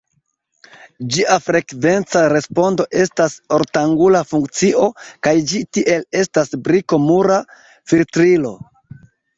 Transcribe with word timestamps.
Ĝia 1.15 1.35
frekvenca 1.47 2.23
respondo 2.33 2.87
estas 3.03 3.37
ortangula 3.59 4.23
funkcio, 4.33 4.89
kaj 5.29 5.35
ĝi 5.53 5.65
tiel 5.79 6.11
estas 6.25 6.61
briko-mura 6.71 7.41
filtrilo. 7.95 8.59